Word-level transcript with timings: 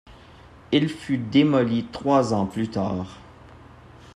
Il 0.71 0.89
fut 0.89 1.19
démoli 1.19 1.85
trois 1.91 2.33
ans 2.33 2.47
plus 2.47 2.67
tard. 2.69 3.19